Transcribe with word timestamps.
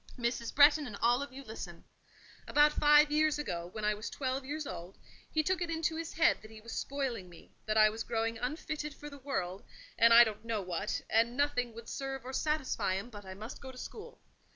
Mrs. 0.17 0.55
Bretton 0.55 0.87
and 0.87 0.97
all 0.99 1.21
of 1.21 1.31
you 1.31 1.43
listen: 1.43 1.83
About 2.47 2.73
five 2.73 3.11
years 3.11 3.37
ago, 3.37 3.69
when 3.71 3.85
I 3.85 3.93
was 3.93 4.09
twelve 4.09 4.43
years 4.43 4.65
old, 4.65 4.97
he 5.29 5.43
took 5.43 5.61
it 5.61 5.69
into 5.69 5.95
his 5.95 6.13
head 6.13 6.39
that 6.41 6.49
he 6.49 6.59
was 6.59 6.71
spoiling 6.73 7.29
me; 7.29 7.51
that 7.67 7.77
I 7.77 7.87
was 7.89 8.01
growing 8.03 8.39
unfitted 8.39 8.95
for 8.95 9.11
the 9.11 9.19
world, 9.19 9.63
and 9.99 10.11
I 10.11 10.23
don't 10.23 10.43
know 10.43 10.63
what, 10.63 11.01
and 11.07 11.37
nothing 11.37 11.75
would 11.75 11.87
serve 11.87 12.25
or 12.25 12.33
satisfy 12.33 12.95
him, 12.95 13.11
but 13.11 13.25
I 13.27 13.35
must 13.35 13.61
go 13.61 13.71
to 13.71 13.77
school. 13.77 14.19